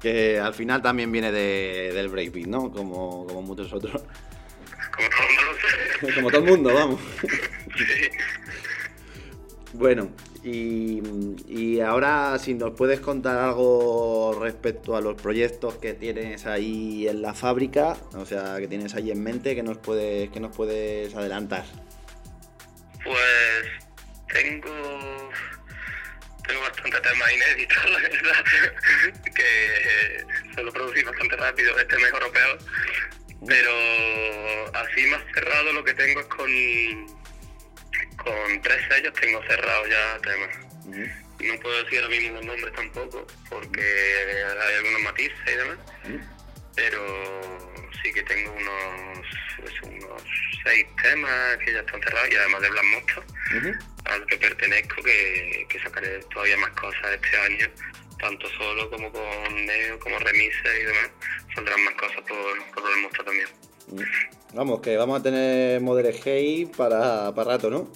que 0.00 0.38
al 0.38 0.54
final 0.54 0.82
también 0.82 1.10
viene 1.10 1.32
de, 1.32 1.92
del 1.92 2.08
breakbeat, 2.08 2.46
¿no? 2.46 2.70
Como 2.70 3.24
muchos 3.42 3.72
otros. 3.72 4.04
Como 4.96 5.08
todo 5.10 5.22
el 5.22 5.34
mundo 5.36 5.52
lo. 6.02 6.14
Como 6.14 6.30
todo 6.30 6.40
el 6.40 6.50
mundo, 6.50 6.74
vamos. 6.74 7.00
Sí. 7.76 8.10
Bueno, 9.72 10.12
y, 10.44 11.02
y 11.48 11.80
ahora 11.80 12.38
si 12.38 12.54
nos 12.54 12.74
puedes 12.76 13.00
contar 13.00 13.38
algo 13.38 14.38
respecto 14.40 14.96
a 14.96 15.00
los 15.00 15.20
proyectos 15.20 15.74
que 15.76 15.94
tienes 15.94 16.46
ahí 16.46 17.08
en 17.08 17.22
la 17.22 17.34
fábrica, 17.34 17.96
o 18.14 18.24
sea, 18.24 18.58
que 18.58 18.68
tienes 18.68 18.94
ahí 18.94 19.10
en 19.10 19.22
mente, 19.22 19.54
que 19.54 19.62
nos 19.62 19.78
puedes, 19.78 20.30
que 20.30 20.38
nos 20.38 20.54
puedes 20.54 21.14
adelantar. 21.14 21.64
Pues 23.02 23.64
tengo 24.32 25.30
tengo 26.46 26.60
bastante 26.60 27.00
temas 27.00 27.32
inéditos, 27.32 27.84
la 27.90 27.98
verdad, 27.98 28.44
que 29.34 30.24
suelo 30.54 30.72
producir 30.72 31.04
bastante 31.04 31.36
rápido 31.36 31.78
este 31.78 31.96
mes 31.96 32.12
europeo, 32.12 32.58
pero 33.46 33.70
así 34.74 35.06
más 35.06 35.22
cerrado 35.34 35.72
lo 35.72 35.84
que 35.84 35.94
tengo 35.94 36.20
es 36.20 36.26
con 36.26 36.50
con 38.16 38.62
tres 38.62 38.80
sellos 38.88 39.12
tengo 39.14 39.42
cerrado 39.42 39.86
ya 39.86 40.18
temas. 40.22 40.56
No 41.40 41.60
puedo 41.60 41.84
decir 41.84 42.02
ahora 42.02 42.08
mismo 42.08 42.36
los 42.36 42.46
nombres 42.46 42.72
tampoco, 42.74 43.26
porque 43.50 43.80
hay 43.80 44.74
algunos 44.76 45.02
matices 45.02 45.38
y 45.46 45.56
demás, 45.56 45.78
pero 46.74 47.80
sí 48.02 48.12
que 48.12 48.22
tengo 48.22 48.52
unos, 48.52 49.26
pues, 49.58 49.82
unos 49.82 50.22
seis 50.64 50.86
temas 51.02 51.56
que 51.58 51.72
ya 51.72 51.80
están 51.80 52.02
cerrados 52.02 52.30
y 52.30 52.36
además 52.36 52.62
de 52.62 52.70
Black 52.70 52.84
Monster, 52.84 53.24
al 54.04 54.26
que 54.26 54.36
pertenezco, 54.38 55.02
que, 55.02 55.66
que 55.68 55.80
sacaré 55.80 56.20
todavía 56.32 56.56
más 56.58 56.70
cosas 56.70 57.12
este 57.12 57.36
año, 57.36 57.66
tanto 58.24 58.48
solo 58.56 58.88
como 58.90 59.12
con 59.12 59.66
Neo, 59.66 59.98
como 60.00 60.18
remixes 60.18 60.72
y 60.80 60.84
demás. 60.84 61.10
Saldrán 61.54 61.84
más 61.84 61.94
cosas 61.94 62.22
por, 62.26 62.82
por 62.82 62.96
Monster 63.02 63.24
también. 63.24 63.48
Vamos, 64.54 64.80
que 64.80 64.96
vamos 64.96 65.20
a 65.20 65.22
tener 65.22 65.80
Hey 66.24 66.70
para, 66.76 67.34
para 67.34 67.50
rato, 67.52 67.68
¿no? 67.68 67.90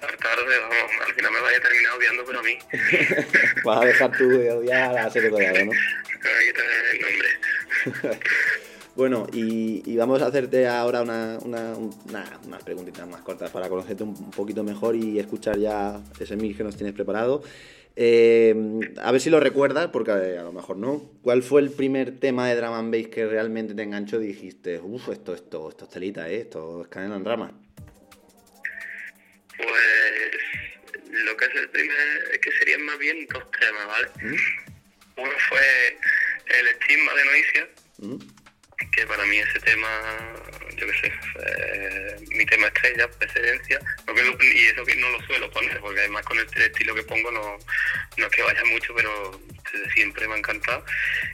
Tarde, 0.00 0.58
vamos, 0.60 0.92
al 1.06 1.14
final 1.14 1.32
me 1.32 1.40
vaya 1.40 1.56
a 1.56 1.60
terminar 1.60 1.92
odiando 1.96 2.24
por 2.24 2.36
a 2.36 2.42
mí. 2.42 2.58
Vas 3.64 3.80
a 3.82 3.84
dejar 3.86 4.16
tú 4.16 4.28
de 4.28 4.52
odiar 4.52 4.98
a 4.98 5.10
Collado, 5.30 5.64
¿no? 5.64 5.72
Hay 6.38 6.46
que 6.46 6.52
tener 6.52 6.84
el 6.92 7.00
nombre. 7.00 8.20
Bueno, 8.96 9.26
y, 9.32 9.82
y 9.90 9.96
vamos 9.96 10.20
a 10.20 10.26
hacerte 10.26 10.66
ahora 10.66 11.00
una, 11.00 11.38
una- 11.42 11.74
una- 11.74 12.40
unas 12.44 12.62
preguntitas 12.64 13.06
más 13.08 13.22
cortas 13.22 13.48
para 13.50 13.68
conocerte 13.68 14.02
un, 14.02 14.10
un 14.10 14.30
poquito 14.32 14.62
mejor 14.64 14.94
y 14.96 15.18
escuchar 15.18 15.56
ya 15.58 16.00
ese 16.18 16.36
mix 16.36 16.56
que 16.58 16.64
nos 16.64 16.76
tienes 16.76 16.92
preparado. 16.94 17.42
Eh, 17.96 18.54
a 18.98 19.12
ver 19.12 19.20
si 19.20 19.30
lo 19.30 19.40
recuerdas, 19.40 19.88
porque 19.88 20.12
eh, 20.12 20.38
a 20.38 20.42
lo 20.42 20.52
mejor 20.52 20.76
no. 20.76 21.10
¿Cuál 21.22 21.42
fue 21.42 21.60
el 21.60 21.70
primer 21.70 22.18
tema 22.18 22.48
de 22.48 22.56
Drum 22.56 22.72
and 22.72 22.94
Bass 22.94 23.08
que 23.08 23.26
realmente 23.26 23.74
te 23.74 23.82
enganchó 23.82 24.20
y 24.20 24.28
dijiste, 24.28 24.78
uff, 24.80 25.08
esto, 25.08 25.34
esto, 25.34 25.68
esto 25.68 25.84
es 25.84 25.90
telita, 25.90 26.28
eh, 26.30 26.40
esto 26.40 26.82
es 26.82 26.88
canela 26.88 27.16
en 27.16 27.24
rama? 27.24 27.52
Pues 29.56 29.70
lo 31.10 31.36
que 31.36 31.44
es 31.44 31.54
el 31.54 31.68
primer, 31.70 32.28
es 32.32 32.38
que 32.38 32.52
serían 32.52 32.82
más 32.82 32.98
bien 32.98 33.26
dos 33.32 33.44
temas, 33.50 33.86
¿vale? 33.86 34.08
Uno 35.16 35.32
fue 35.48 35.98
el 36.58 36.68
estigma 36.68 37.14
de 37.14 37.24
Noisia, 37.24 37.68
¿Mm? 37.98 38.16
que 38.92 39.06
para 39.06 39.26
mí 39.26 39.36
ese 39.36 39.60
tema, 39.60 39.88
yo 40.80 40.86
qué 40.86 40.98
sé, 41.00 41.12
fue 41.32 42.16
mi 42.36 42.46
tema 42.46 42.66
estrella, 42.68 43.08
lo- 44.22 44.42
y 44.44 44.66
eso 44.66 44.84
que 44.84 44.94
no 44.96 45.08
lo 45.10 45.20
suelo 45.26 45.50
poner, 45.50 45.78
porque 45.80 46.00
además 46.00 46.24
con 46.24 46.38
el 46.38 46.46
estilo 46.62 46.94
que 46.94 47.02
pongo 47.04 47.30
no, 47.30 47.58
no 48.16 48.26
es 48.26 48.32
que 48.32 48.42
vaya 48.42 48.64
mucho, 48.64 48.94
pero 48.94 49.40
siempre 49.94 50.26
me 50.26 50.34
ha 50.34 50.38
encantado. 50.38 50.84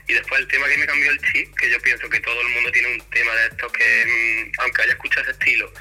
Y 0.07 0.13
después 0.13 0.41
el 0.41 0.47
tema 0.47 0.67
que 0.67 0.77
me 0.77 0.85
cambió 0.85 1.11
el 1.11 1.19
chip, 1.31 1.55
que 1.57 1.69
yo 1.69 1.79
pienso 1.81 2.09
que 2.09 2.19
todo 2.19 2.41
el 2.41 2.49
mundo 2.49 2.71
tiene 2.71 2.89
un 2.93 3.09
tema 3.09 3.33
de 3.35 3.47
estos 3.47 3.71
que, 3.71 4.05
mm, 4.05 4.51
aunque 4.59 4.81
haya 4.83 4.91
escuchado 4.93 5.21
ese 5.23 5.31
estilo, 5.31 5.71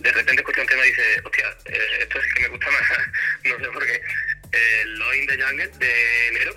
de 0.00 0.12
repente 0.12 0.42
escucha 0.42 0.60
un 0.60 0.66
tema 0.68 0.84
y 0.86 0.88
dice, 0.90 1.02
hostia, 1.24 1.56
eh, 1.66 1.98
esto 2.02 2.20
sí 2.22 2.28
que 2.34 2.40
me 2.42 2.48
gusta 2.48 2.70
más, 2.70 2.82
no 3.44 3.58
sé 3.58 3.70
por 3.72 3.86
qué. 3.86 4.00
Eh, 4.52 4.82
Love 4.86 5.14
in 5.16 5.26
the 5.26 5.42
Jungle 5.42 5.66
de 5.78 6.28
enero, 6.28 6.56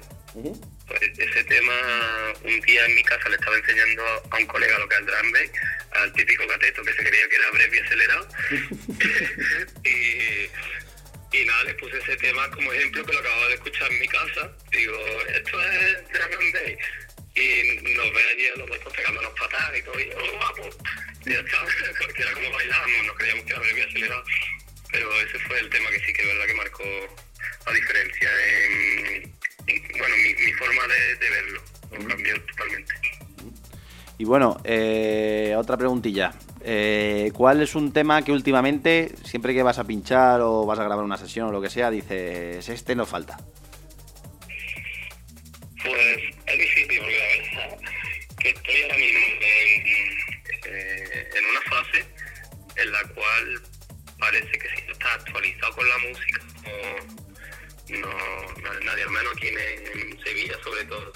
ese 0.99 1.43
tema 1.45 2.33
un 2.43 2.61
día 2.61 2.85
en 2.85 2.95
mi 2.95 3.03
casa 3.03 3.29
le 3.29 3.35
estaba 3.35 3.57
enseñando 3.57 4.03
a 4.29 4.37
un 4.37 4.45
colega 4.45 4.79
lo 4.79 4.87
que 4.87 4.95
es 4.95 5.01
el 5.01 5.05
drum 5.07 5.31
bass, 5.31 5.51
al 5.91 6.13
típico 6.13 6.47
cateto 6.47 6.83
que 6.83 6.93
se 6.93 7.03
creía 7.03 7.29
que 7.29 7.35
era 7.35 7.51
breve 7.51 7.77
y 7.77 7.79
acelerado. 7.79 8.27
y, 9.83 11.37
y 11.37 11.45
nada, 11.45 11.63
le 11.65 11.73
puse 11.75 11.97
ese 11.97 12.17
tema 12.17 12.49
como 12.51 12.73
ejemplo 12.73 13.05
que 13.05 13.13
lo 13.13 13.19
acababa 13.19 13.47
de 13.47 13.53
escuchar 13.55 13.91
en 13.91 13.99
mi 13.99 14.07
casa. 14.07 14.51
Digo, 14.71 14.97
esto 15.27 15.61
es 15.61 16.09
drum 16.09 16.39
and 16.39 16.53
bass. 16.53 17.11
Y 17.33 17.95
nos 17.95 18.13
ve 18.13 18.23
allí 18.29 18.47
a 18.49 18.55
los 18.57 18.67
dos 18.67 18.77
pues, 18.83 18.95
pegándonos 18.95 19.31
patadas 19.39 19.77
y 19.77 19.81
todo, 19.83 19.99
y 19.99 20.09
yo, 20.09 20.31
guapo. 20.33 20.69
Y 21.25 21.31
ya 21.31 21.39
está, 21.39 21.65
porque 22.01 22.21
era 22.21 22.33
como 22.33 22.51
bailábamos, 22.51 23.05
nos 23.05 23.17
creíamos 23.17 23.45
que 23.45 23.51
era 23.51 23.59
breve 23.61 23.79
y 23.79 23.83
acelerado. 23.83 24.23
Pero 24.91 25.21
ese 25.21 25.39
fue 25.39 25.59
el 25.59 25.69
tema 25.69 25.89
que 25.91 25.99
sí 26.01 26.13
que 26.13 26.21
es 26.21 26.27
verdad 26.27 26.45
que 26.47 26.53
marcó 26.55 26.83
la 27.65 27.73
diferencia 27.73 28.29
en, 28.47 29.05
en, 29.05 29.40
bueno, 29.97 30.15
mi, 30.17 30.45
mi 30.45 30.53
forma 30.53 30.81
de, 30.87 31.15
de 31.15 31.29
verlo. 31.29 31.61
Lo 31.91 32.07
cambió 32.07 32.41
totalmente. 32.45 32.93
Y 34.17 34.23
bueno, 34.23 34.61
eh, 34.63 35.55
otra 35.57 35.77
preguntilla. 35.77 36.31
Eh, 36.63 37.31
¿Cuál 37.33 37.61
es 37.61 37.73
un 37.73 37.91
tema 37.91 38.21
que 38.23 38.31
últimamente, 38.31 39.11
siempre 39.25 39.53
que 39.53 39.63
vas 39.63 39.79
a 39.79 39.83
pinchar 39.83 40.41
o 40.41 40.65
vas 40.65 40.77
a 40.77 40.83
grabar 40.83 41.03
una 41.03 41.17
sesión 41.17 41.47
o 41.47 41.51
lo 41.51 41.59
que 41.59 41.71
sea, 41.71 41.89
dices, 41.89 42.69
este 42.69 42.95
no 42.95 43.05
falta? 43.07 43.37
Pues 45.83 46.17
es 46.45 46.59
difícil 46.59 46.99
porque 46.99 47.17
la 47.17 47.67
verdad 47.67 47.79
que 48.37 48.49
estoy 48.49 48.81
ahora 48.83 48.97
mismo 48.97 49.19
en, 49.19 49.87
eh, 50.71 51.29
en 51.35 51.45
una 51.45 51.61
fase 51.61 52.05
en 52.75 52.91
la 52.91 53.03
cual 53.15 53.61
parece 54.19 54.51
que 54.51 54.69
si 54.75 54.85
no 54.85 54.93
estás 54.93 55.15
actualizado 55.15 55.75
con 55.75 55.89
la 55.89 55.97
música, 55.97 56.41
no, 56.63 57.30
no 57.99 58.07
na- 58.61 58.79
nadie, 58.81 59.03
al 59.03 59.09
menos 59.11 59.33
aquí 59.35 59.47
en, 59.47 59.57
en 59.59 60.19
Sevilla 60.23 60.57
sobre 60.63 60.85
todo. 60.85 61.11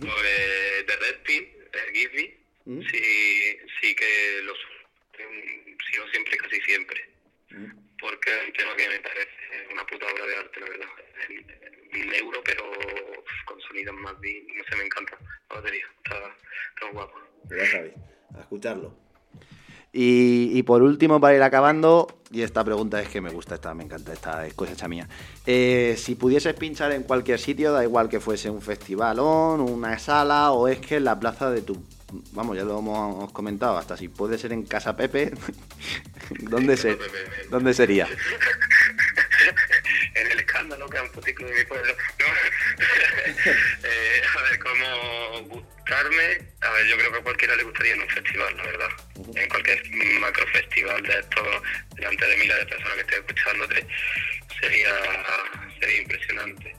Pues 0.00 0.86
de 0.86 0.96
Red 0.96 1.22
Pin, 1.24 1.48
el 1.72 1.92
Give 1.94 2.38
Me, 2.66 2.82
sí, 2.88 3.58
sí 3.80 3.94
que 3.94 4.40
lo 4.42 4.54
su- 4.54 5.22
mm, 5.22 5.76
sigo 5.90 6.08
siempre, 6.10 6.36
casi 6.36 6.60
siempre. 6.62 7.08
Porque 8.00 8.30
es 8.30 8.46
un 8.46 8.52
tema 8.52 8.76
que 8.76 8.88
me 8.88 9.00
parece 9.00 9.28
una 9.72 9.84
puta 9.86 10.06
obra 10.06 10.26
de 10.26 10.36
arte, 10.36 10.60
la 10.60 10.68
verdad. 10.68 10.88
En, 11.28 12.00
en 12.00 12.14
euro, 12.14 12.40
pero 12.44 12.70
con 13.46 13.60
sonidos 13.62 13.94
más 13.96 14.18
bien, 14.20 14.46
no 14.54 14.62
sé, 14.64 14.76
me 14.76 14.84
encanta 14.84 15.18
la 15.50 15.56
batería, 15.56 15.86
está, 16.04 16.36
está 16.74 16.90
guapo. 16.92 17.18
Ya 17.50 17.66
sabéis, 17.66 17.94
a 18.36 18.40
escucharlo. 18.40 18.94
Y, 19.92 20.50
y 20.52 20.62
por 20.62 20.82
último, 20.82 21.20
para 21.20 21.36
ir 21.36 21.42
acabando, 21.42 22.18
y 22.30 22.42
esta 22.42 22.62
pregunta 22.62 23.00
es 23.00 23.08
que 23.08 23.20
me 23.20 23.30
gusta, 23.30 23.54
esta 23.54 23.72
me 23.74 23.84
encanta, 23.84 24.12
esta 24.12 24.46
es 24.46 24.54
cosecha 24.54 24.86
mía. 24.86 25.08
Eh, 25.46 25.96
si 25.98 26.14
pudieses 26.14 26.54
pinchar 26.54 26.92
en 26.92 27.02
cualquier 27.04 27.38
sitio, 27.38 27.72
da 27.72 27.82
igual 27.82 28.08
que 28.08 28.20
fuese 28.20 28.50
un 28.50 28.60
festivalón, 28.60 29.60
una 29.60 29.98
sala 29.98 30.52
o 30.52 30.68
es 30.68 30.78
que 30.78 30.96
en 30.96 31.04
la 31.04 31.18
plaza 31.18 31.50
de 31.50 31.62
tu... 31.62 31.82
Vamos, 32.32 32.56
ya 32.56 32.64
lo 32.64 32.78
hemos 32.78 33.32
comentado, 33.32 33.76
hasta 33.76 33.96
si 33.96 34.08
puede 34.08 34.38
ser 34.38 34.52
en 34.52 34.64
Casa 34.64 34.96
Pepe, 34.96 35.32
¿dónde, 36.40 36.76
se, 36.76 36.98
¿dónde 37.50 37.74
sería? 37.74 38.06
en 40.14 40.30
el 40.30 40.38
escándalo, 40.38 40.88
que 40.88 41.00
un 41.00 41.10
puticlo 41.10 41.46
de 41.48 41.54
mi 41.54 41.64
pueblo. 41.64 41.94
No. 42.18 42.26
Eh, 43.84 44.07
A 45.90 46.70
ver, 46.70 46.86
yo 46.86 46.98
creo 46.98 47.12
que 47.12 47.18
a 47.18 47.22
cualquiera 47.22 47.56
le 47.56 47.62
gustaría 47.62 47.94
en 47.94 48.02
un 48.02 48.08
festival, 48.10 48.56
la 48.56 48.62
verdad. 48.62 48.90
En 49.34 49.48
cualquier 49.48 49.82
macro 50.20 50.46
festival 50.48 51.02
de 51.02 51.18
estos, 51.18 51.62
delante 51.94 52.26
de 52.26 52.36
miles 52.36 52.56
de 52.58 52.66
personas 52.66 52.94
que 52.94 53.00
estén 53.00 53.18
escuchándote, 53.20 53.86
sería, 54.60 54.94
sería 55.80 56.02
impresionante. 56.02 56.76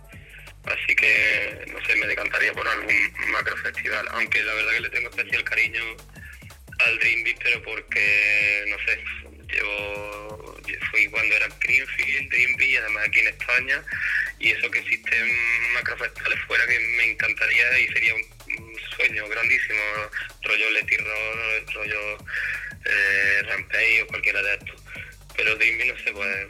Así 0.66 0.96
que, 0.96 1.66
no 1.74 1.84
sé, 1.86 1.96
me 1.96 2.06
decantaría 2.06 2.54
por 2.54 2.68
algún 2.68 3.14
macro 3.32 3.58
festival. 3.58 4.08
Aunque 4.12 4.44
la 4.44 4.54
verdad 4.54 4.72
que 4.74 4.82
le 4.82 4.90
tengo 4.90 5.10
especial 5.10 5.44
cariño 5.44 5.98
al 6.86 7.00
Dream 7.00 7.24
Beat, 7.24 7.40
pero 7.42 7.64
porque, 7.64 8.66
no 8.68 8.78
sé, 8.86 9.04
llevo, 9.52 10.62
fui 10.92 11.08
cuando 11.08 11.36
era 11.36 11.48
Greenfield, 11.60 12.30
Dream 12.30 12.56
Beat, 12.58 12.70
y 12.70 12.78
además 12.78 13.08
aquí 13.08 13.20
en 13.22 13.28
España, 13.30 13.84
y 14.40 14.52
eso 14.52 14.70
que 14.70 14.80
existen 14.80 15.74
macrofestivales 15.74 16.40
fuera 16.42 16.68
que 16.68 16.80
me 16.80 17.12
encantaría 17.12 17.80
y 17.80 17.88
sería 17.88 18.16
un 18.16 18.39
sueño 19.00 19.28
grandísimo, 19.30 19.80
rollo 20.44 20.66
Roll, 20.70 21.74
rollo 21.74 22.18
eh, 22.86 23.42
Rampage 23.48 24.04
o 24.04 24.08
cualquiera 24.08 24.42
de 24.42 24.54
estos. 24.56 24.84
Pero 25.38 25.56
Dream 25.56 25.78
Beat, 25.78 25.96
no 25.96 26.04
sé, 26.04 26.12
pues... 26.12 26.48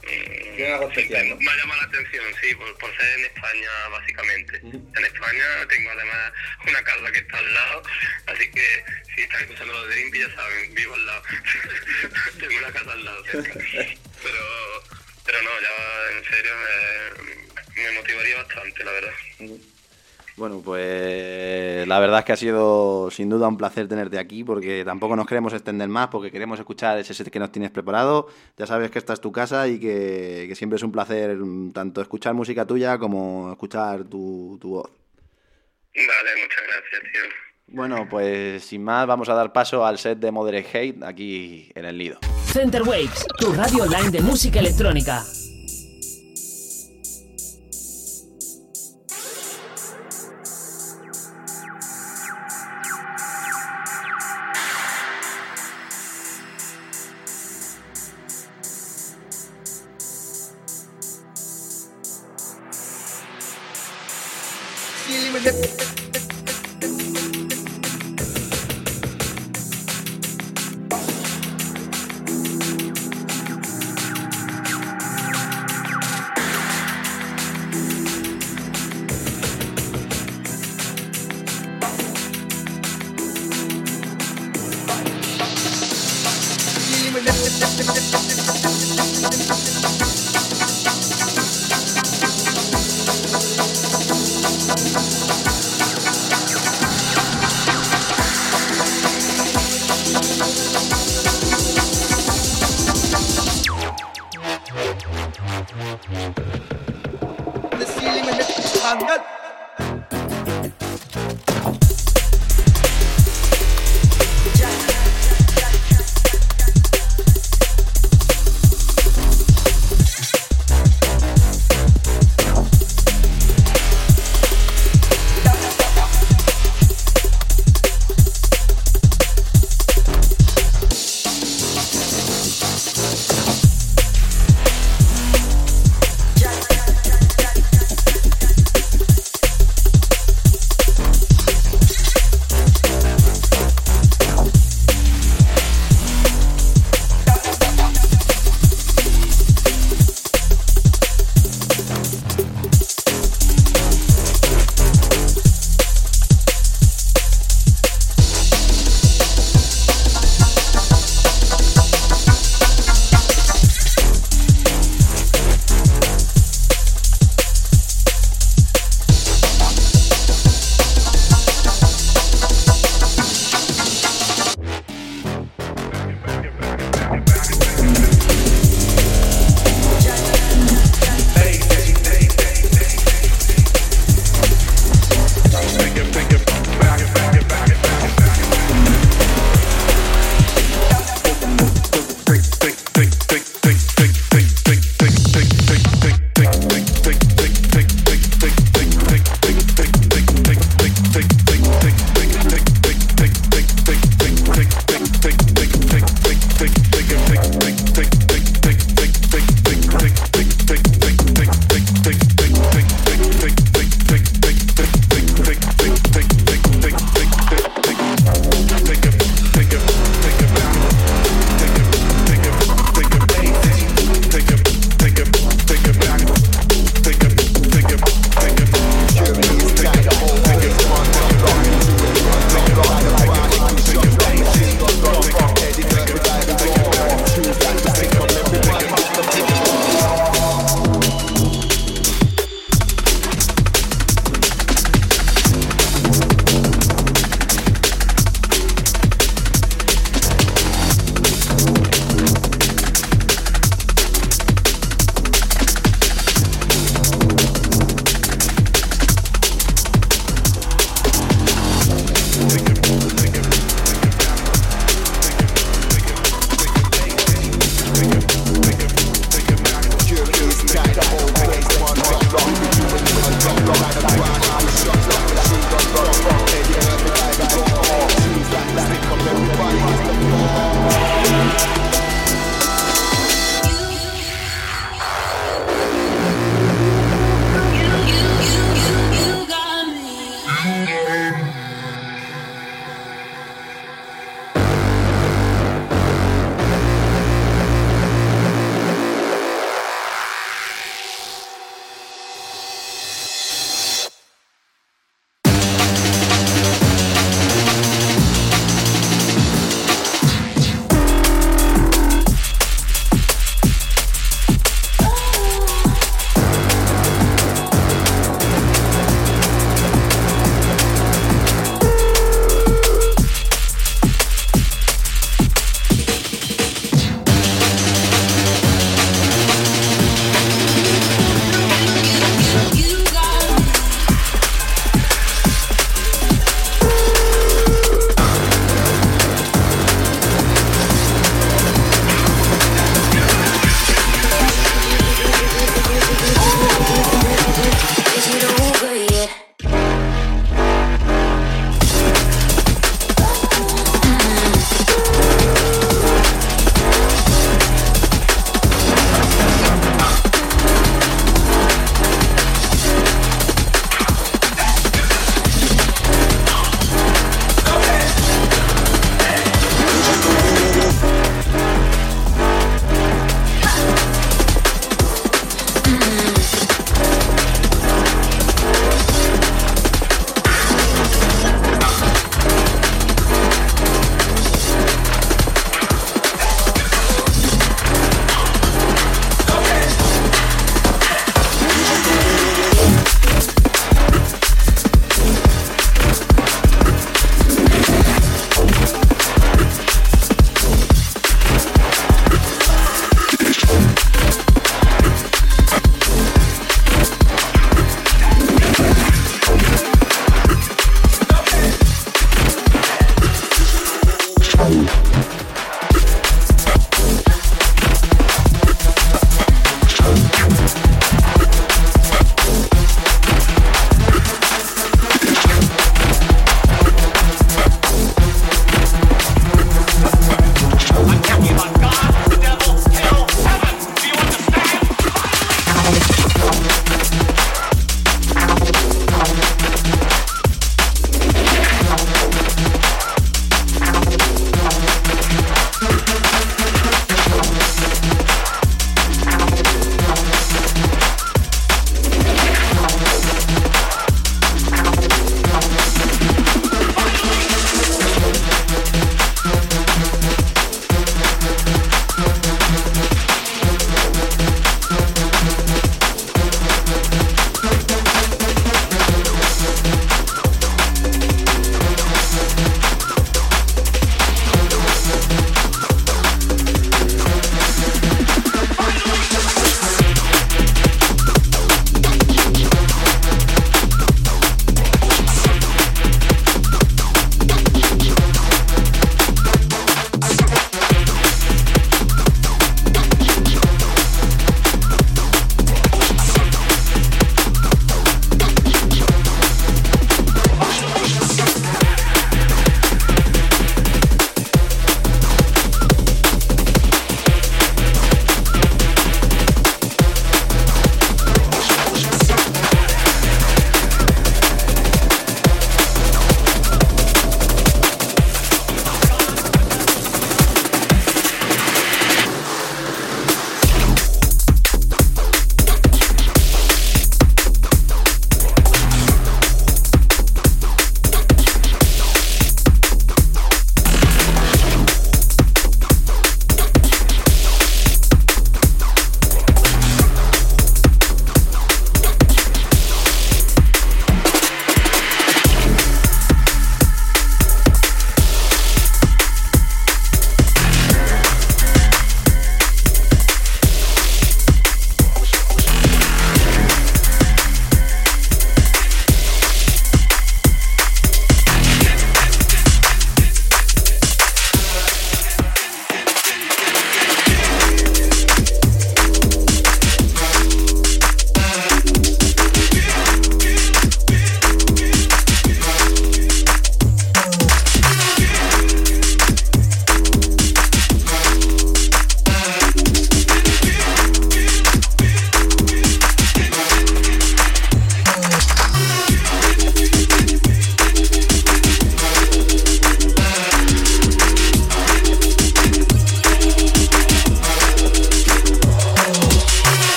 Tiene 0.00 0.72
algo 0.72 0.88
especial. 0.88 1.36
Me 1.38 1.50
ha 1.50 1.56
llamado 1.56 1.80
la 1.82 1.88
atención, 1.88 2.24
sí, 2.40 2.54
por, 2.54 2.78
por 2.78 2.96
ser 2.96 3.18
en 3.18 3.26
España, 3.26 3.70
básicamente. 3.90 4.56
En 4.56 5.04
España 5.04 5.44
tengo 5.68 5.90
además 5.90 6.32
una 6.66 6.82
casa 6.82 7.12
que 7.12 7.18
está 7.18 7.38
al 7.38 7.54
lado, 7.54 7.82
así 8.26 8.50
que 8.50 8.84
si 9.14 9.22
están 9.22 9.42
escuchando 9.42 9.72
los 9.74 9.88
de 9.88 10.00
Impi, 10.00 10.20
ya 10.20 10.34
saben, 10.34 10.74
vivo 10.74 10.94
al 10.94 11.06
lado. 11.06 11.22
tengo 12.38 12.58
una 12.58 12.72
casa 12.72 12.92
al 12.92 13.04
lado. 13.04 13.24
cerca. 13.24 13.52
Pero, 14.22 14.84
pero 15.26 15.42
no, 15.42 15.50
ya 15.60 16.16
en 16.16 16.24
serio 16.24 16.52
me, 17.74 17.82
me 17.82 17.92
motivaría 17.92 18.36
bastante, 18.36 18.84
la 18.84 18.92
verdad. 18.92 19.14
Bueno, 20.38 20.62
pues 20.64 21.86
la 21.88 21.98
verdad 21.98 22.20
es 22.20 22.24
que 22.24 22.32
ha 22.32 22.36
sido 22.36 23.10
sin 23.10 23.28
duda 23.28 23.48
un 23.48 23.56
placer 23.56 23.88
tenerte 23.88 24.20
aquí 24.20 24.44
porque 24.44 24.84
tampoco 24.84 25.16
nos 25.16 25.26
queremos 25.26 25.52
extender 25.52 25.88
más 25.88 26.08
porque 26.08 26.30
queremos 26.30 26.60
escuchar 26.60 26.96
ese 26.96 27.12
set 27.12 27.28
que 27.28 27.40
nos 27.40 27.50
tienes 27.50 27.72
preparado. 27.72 28.28
Ya 28.56 28.64
sabes 28.64 28.92
que 28.92 29.00
esta 29.00 29.14
es 29.14 29.20
tu 29.20 29.32
casa 29.32 29.66
y 29.66 29.80
que, 29.80 30.46
que 30.48 30.54
siempre 30.54 30.76
es 30.76 30.84
un 30.84 30.92
placer 30.92 31.36
mm, 31.36 31.72
tanto 31.72 32.00
escuchar 32.00 32.34
música 32.34 32.64
tuya 32.64 32.98
como 32.98 33.50
escuchar 33.50 34.04
tu, 34.04 34.56
tu 34.60 34.70
voz. 34.70 34.90
Vale, 35.96 36.30
muchas 36.40 36.62
gracias, 36.68 37.12
tío. 37.12 37.74
Bueno, 37.74 38.06
pues 38.08 38.64
sin 38.64 38.84
más 38.84 39.08
vamos 39.08 39.28
a 39.28 39.34
dar 39.34 39.52
paso 39.52 39.84
al 39.84 39.98
set 39.98 40.20
de 40.20 40.30
Moderate 40.30 40.68
Hate 40.72 41.04
aquí 41.04 41.72
en 41.74 41.84
el 41.84 41.98
nido. 41.98 42.20
Center 42.52 42.82
Waves, 42.82 43.26
tu 43.38 43.52
radio 43.52 43.82
online 43.82 44.10
de 44.10 44.20
música 44.20 44.60
electrónica. 44.60 45.24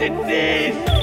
in. 0.00 0.97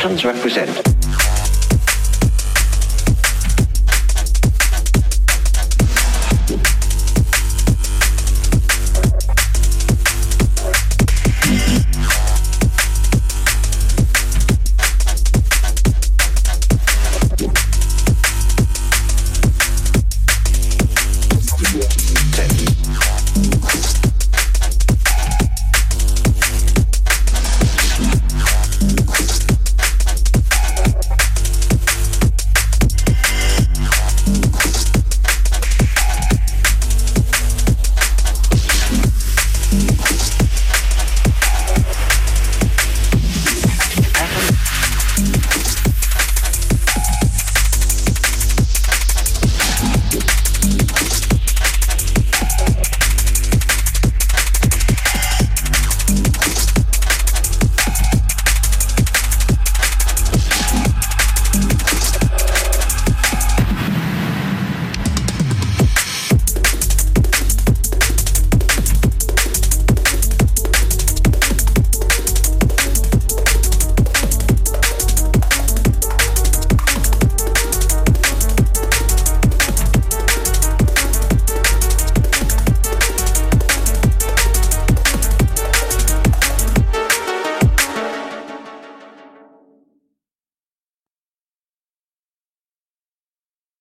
atoms 0.00 0.24
represent. 0.24 0.99